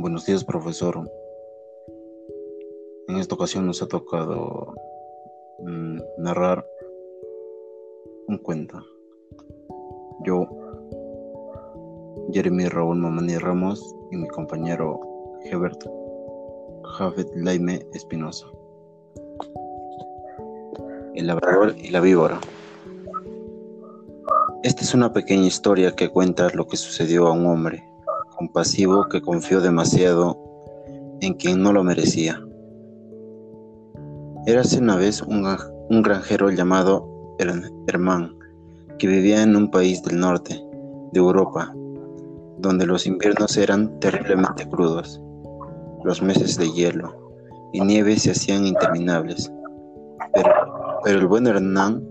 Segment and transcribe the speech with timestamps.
[0.00, 0.98] Buenos días, profesor.
[3.06, 4.72] En esta ocasión nos ha tocado
[5.58, 6.64] mm, narrar
[8.26, 8.78] un cuento.
[10.24, 10.48] Yo,
[12.32, 14.98] Jeremy Raúl Mamani Ramos y mi compañero
[15.44, 15.84] Hebert
[16.96, 18.46] Jafet Laime Espinosa.
[21.14, 22.40] El labrador y la víbora.
[24.62, 27.89] Esta es una pequeña historia que cuenta lo que sucedió a un hombre
[28.40, 30.34] compasivo que confió demasiado
[31.20, 32.42] en quien no lo merecía.
[34.46, 37.06] Érase una vez un, granjero llamado
[37.86, 38.34] Herman,
[38.98, 40.58] que vivía en un país del norte
[41.12, 41.70] de Europa,
[42.56, 45.20] donde los inviernos eran terriblemente crudos,
[46.02, 47.12] los meses de hielo
[47.74, 49.52] y nieve se hacían interminables.
[50.32, 50.50] Pero
[51.04, 52.02] el buen Hernán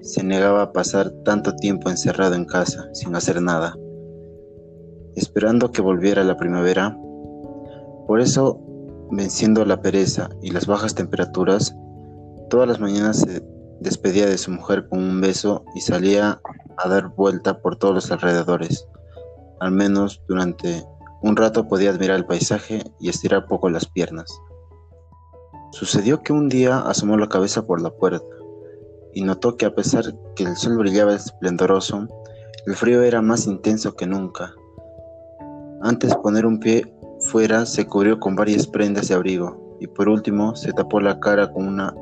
[0.00, 3.76] se negaba a pasar tanto tiempo encerrado en casa sin hacer nada
[5.16, 6.96] esperando que volviera la primavera.
[8.06, 8.60] Por eso,
[9.10, 11.74] venciendo la pereza y las bajas temperaturas,
[12.48, 13.42] todas las mañanas se
[13.80, 16.40] despedía de su mujer con un beso y salía
[16.76, 18.86] a dar vuelta por todos los alrededores.
[19.60, 20.84] Al menos durante
[21.22, 24.30] un rato podía admirar el paisaje y estirar poco las piernas.
[25.72, 28.24] Sucedió que un día asomó la cabeza por la puerta
[29.12, 32.08] y notó que a pesar que el sol brillaba esplendoroso,
[32.66, 34.54] el frío era más intenso que nunca
[35.82, 36.84] antes de poner un pie
[37.30, 41.50] fuera, se cubrió con varias prendas de abrigo y por último se tapó la cara
[41.52, 41.94] con una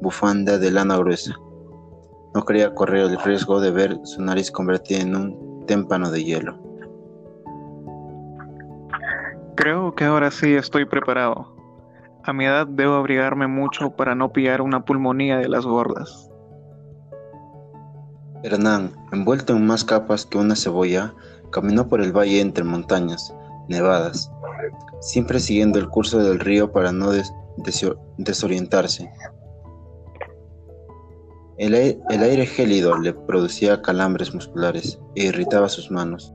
[0.00, 1.34] bufanda de lana gruesa.
[2.34, 6.58] No quería correr el riesgo de ver su nariz convertida en un témpano de hielo.
[9.54, 11.56] Creo que ahora sí estoy preparado.
[12.24, 16.27] A mi edad debo abrigarme mucho para no pillar una pulmonía de las gordas.
[18.42, 21.14] Hernán, envuelto en más capas que una cebolla,
[21.50, 23.34] Caminó por el valle entre montañas
[23.68, 24.30] nevadas,
[25.00, 27.10] siempre siguiendo el curso del río para no
[28.18, 29.10] desorientarse.
[31.56, 36.32] El, el aire gélido le producía calambres musculares e irritaba sus manos.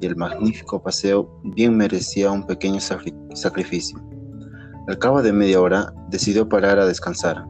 [0.00, 3.98] Y el magnífico paseo bien merecía un pequeño sacrificio.
[4.88, 7.44] Al cabo de media hora decidió parar a descansar.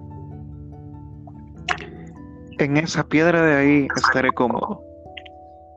[2.59, 4.83] En esa piedra de ahí estaré cómodo.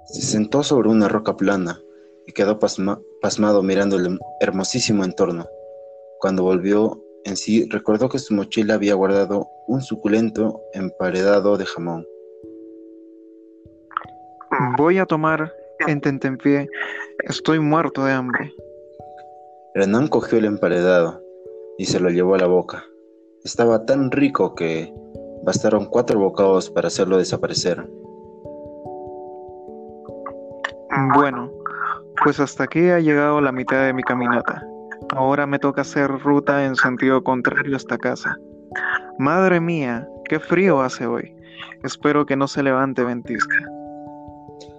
[0.06, 1.80] Se sentó sobre una roca plana
[2.26, 5.46] y quedó pasmado mirando el hermosísimo entorno.
[6.20, 12.08] Cuando volvió en sí, recordó que su mochila había guardado un suculento emparedado de jamón.
[14.78, 15.54] Voy a tomar
[15.88, 16.70] en tentempié.
[17.24, 18.54] Estoy muerto de hambre.
[19.76, 21.22] Renan cogió el emparedado
[21.78, 22.86] y se lo llevó a la boca.
[23.44, 24.94] Estaba tan rico que
[25.44, 27.90] Bastaron cuatro bocados para hacerlo desaparecer.
[31.16, 31.52] Bueno,
[32.24, 34.66] pues hasta aquí ha llegado la mitad de mi caminata.
[35.16, 38.38] Ahora me toca hacer ruta en sentido contrario hasta casa.
[39.18, 41.36] Madre mía, qué frío hace hoy.
[41.84, 43.58] Espero que no se levante ventisca.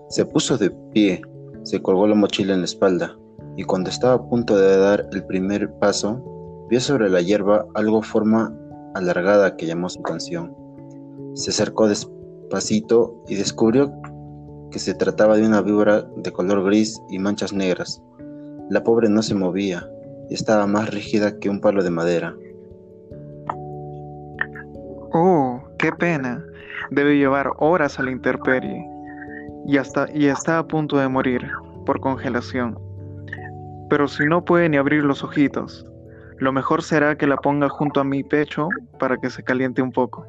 [0.09, 1.23] Se puso de pie,
[1.63, 3.17] se colgó la mochila en la espalda
[3.57, 6.23] y cuando estaba a punto de dar el primer paso,
[6.69, 8.55] vio sobre la hierba algo forma
[8.95, 10.55] alargada que llamó su atención.
[11.35, 13.93] Se acercó despacito y descubrió
[14.71, 18.03] que se trataba de una víbora de color gris y manchas negras.
[18.69, 19.89] La pobre no se movía
[20.29, 22.35] y estaba más rígida que un palo de madera.
[25.13, 26.45] Oh, qué pena.
[26.91, 28.87] Debe llevar horas a la intemperie
[29.67, 31.47] y, hasta, y está a punto de morir
[31.85, 32.79] por congelación.
[33.89, 35.85] Pero si no puede ni abrir los ojitos,
[36.41, 38.69] lo mejor será que la ponga junto a mi pecho
[38.99, 40.27] para que se caliente un poco.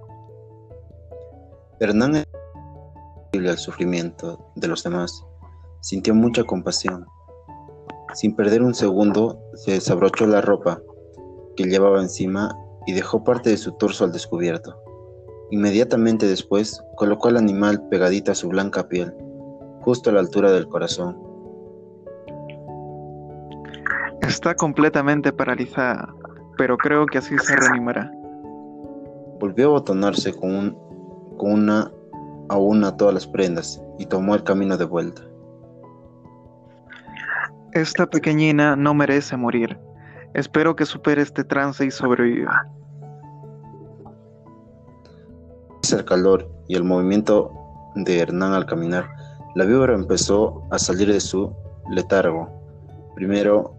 [1.80, 2.24] Hernán
[3.34, 5.26] al sufrimiento de los demás.
[5.80, 7.06] Sintió mucha compasión.
[8.14, 10.82] Sin perder un segundo, se desabrochó la ropa
[11.56, 12.56] que llevaba encima
[12.86, 14.78] y dejó parte de su torso al descubierto.
[15.50, 19.14] Inmediatamente después, colocó al animal pegadito a su blanca piel,
[19.81, 21.18] justo a la altura del corazón.
[24.21, 26.13] Está completamente paralizada,
[26.57, 28.12] pero creo que así se reanimará.
[29.39, 30.77] Volvió a botonarse con,
[31.38, 31.92] con una
[32.50, 35.21] a una todas las prendas y tomó el camino de vuelta.
[37.71, 39.80] Esta pequeñina no merece morir.
[40.33, 42.68] Espero que supere este trance y sobreviva.
[45.92, 47.51] El calor y el movimiento
[47.95, 49.09] de Hernán al caminar,
[49.56, 51.54] la víbora empezó a salir de su
[51.89, 52.50] letargo.
[53.15, 53.75] Primero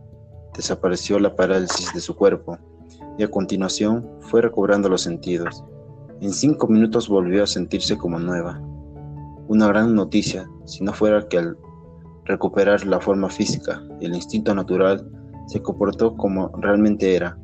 [0.54, 2.58] desapareció la parálisis de su cuerpo
[3.18, 5.64] y a continuación fue recobrando los sentidos.
[6.20, 8.60] En cinco minutos volvió a sentirse como nueva.
[9.48, 11.56] Una gran noticia, si no fuera que al
[12.24, 15.10] recuperar la forma física el instinto natural,
[15.48, 17.36] se comportó como realmente era,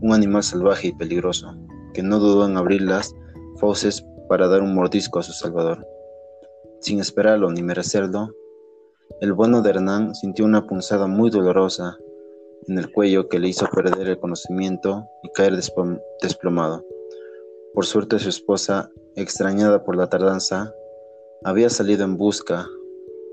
[0.00, 1.56] un animal salvaje y peligroso,
[1.92, 3.14] que no dudó en abrir las
[3.58, 5.86] fauces para dar un mordisco a su salvador.
[6.80, 8.30] Sin esperarlo ni merecerlo,
[9.20, 11.96] el bueno de Hernán sintió una punzada muy dolorosa
[12.68, 15.54] en el cuello que le hizo perder el conocimiento y caer
[16.20, 16.84] desplomado.
[17.72, 20.74] Por suerte su esposa, extrañada por la tardanza,
[21.44, 22.66] había salido en busca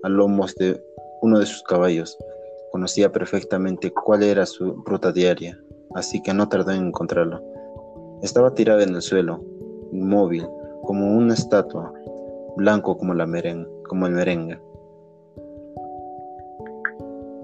[0.04, 0.82] a lomos de
[1.22, 2.18] uno de sus caballos.
[2.72, 5.62] Conocía perfectamente cuál era su ruta diaria,
[5.96, 7.42] así que no tardó en encontrarlo.
[8.22, 9.44] Estaba tirado en el suelo,
[9.92, 10.48] inmóvil,
[10.84, 11.94] como una estatua,
[12.56, 13.28] blanco como, la
[13.88, 14.60] como el merengue.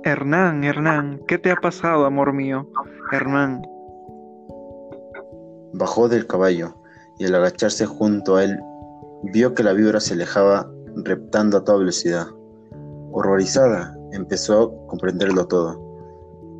[0.03, 2.69] Hernán, Hernán, ¿qué te ha pasado, amor mío?
[3.11, 3.61] Hernán.
[5.73, 6.75] Bajó del caballo
[7.17, 8.59] y al agacharse junto a él
[9.33, 10.71] vio que la víbora se alejaba
[11.03, 12.27] reptando a toda velocidad.
[13.11, 15.77] Horrorizada, empezó a comprenderlo todo.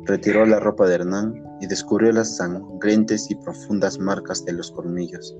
[0.04, 5.34] Retiró la ropa de Hernán y descubrió las sangrientes y profundas marcas de los colmillos.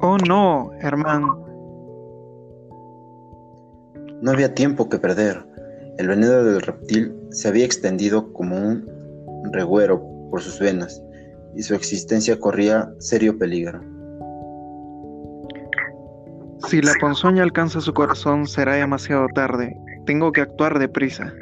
[0.00, 1.22] Oh no, Hernán.
[4.20, 5.51] No había tiempo que perder.
[6.02, 8.84] El veneno del reptil se había extendido como un
[9.52, 10.02] reguero
[10.32, 11.00] por sus venas
[11.54, 13.80] y su existencia corría serio peligro.
[16.66, 19.76] Si la ponzoña alcanza su corazón será demasiado tarde.
[20.04, 21.32] Tengo que actuar deprisa.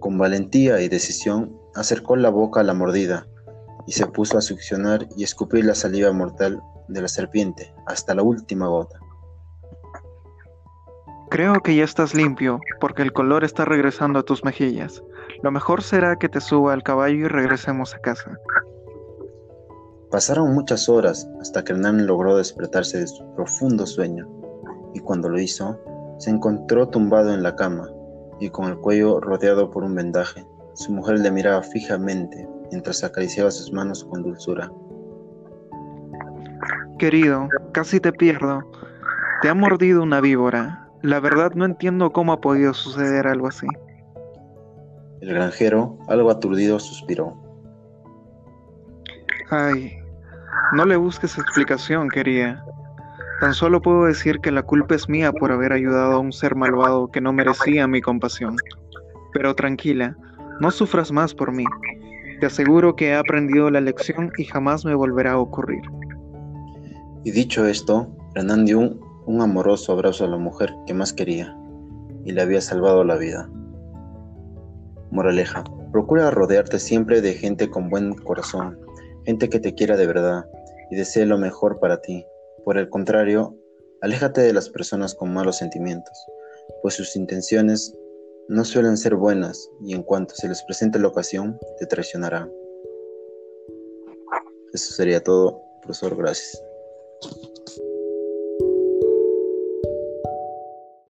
[0.00, 3.26] Con valentía y decisión acercó la boca a la mordida
[3.86, 8.22] y se puso a succionar y escupir la saliva mortal de la serpiente hasta la
[8.22, 8.98] última gota.
[11.36, 15.02] Creo que ya estás limpio, porque el color está regresando a tus mejillas.
[15.42, 18.38] Lo mejor será que te suba al caballo y regresemos a casa.
[20.10, 24.26] Pasaron muchas horas hasta que Hernán logró despertarse de su profundo sueño,
[24.94, 25.78] y cuando lo hizo,
[26.16, 27.86] se encontró tumbado en la cama
[28.40, 30.42] y con el cuello rodeado por un vendaje.
[30.72, 34.72] Su mujer le miraba fijamente mientras acariciaba sus manos con dulzura.
[36.98, 38.62] Querido, casi te pierdo.
[39.42, 40.85] Te ha mordido una víbora.
[41.06, 43.68] La verdad no entiendo cómo ha podido suceder algo así.
[45.20, 47.32] El granjero, algo aturdido, suspiró.
[49.48, 49.92] Ay,
[50.72, 52.64] no le busques explicación, querida.
[53.38, 56.56] Tan solo puedo decir que la culpa es mía por haber ayudado a un ser
[56.56, 58.56] malvado que no merecía mi compasión.
[59.32, 60.16] Pero tranquila,
[60.58, 61.66] no sufras más por mí.
[62.40, 65.82] Te aseguro que he aprendido la lección y jamás me volverá a ocurrir.
[67.22, 68.08] Y dicho esto,
[68.64, 71.56] dio un un amoroso abrazo a la mujer que más quería
[72.24, 73.50] y le había salvado la vida.
[75.10, 78.78] Moraleja, procura rodearte siempre de gente con buen corazón,
[79.24, 80.46] gente que te quiera de verdad
[80.90, 82.24] y desee lo mejor para ti.
[82.64, 83.56] Por el contrario,
[84.00, 86.16] aléjate de las personas con malos sentimientos,
[86.82, 87.94] pues sus intenciones
[88.48, 92.50] no suelen ser buenas y en cuanto se les presente la ocasión, te traicionarán.
[94.72, 96.16] Eso sería todo, profesor.
[96.16, 96.62] Gracias.